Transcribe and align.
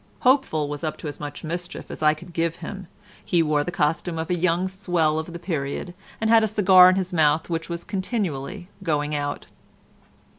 Hopeful 0.21 0.67
was 0.67 0.83
up 0.83 0.97
to 0.97 1.07
as 1.07 1.19
much 1.19 1.43
mischief 1.43 1.91
as 1.91 2.01
I 2.01 2.15
could 2.15 2.33
give 2.33 2.55
him; 2.55 2.87
he 3.23 3.43
wore 3.43 3.63
the 3.63 3.69
costume 3.69 4.17
of 4.17 4.31
a 4.31 4.35
young 4.35 4.67
swell 4.67 5.19
of 5.19 5.31
the 5.31 5.37
period, 5.37 5.93
and 6.19 6.27
had 6.27 6.43
a 6.43 6.47
cigar 6.47 6.89
in 6.89 6.95
his 6.95 7.13
mouth 7.13 7.51
which 7.51 7.69
was 7.69 7.83
continually 7.83 8.67
going 8.83 9.13
out. 9.13 9.45